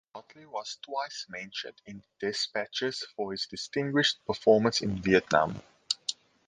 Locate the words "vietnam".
4.99-5.61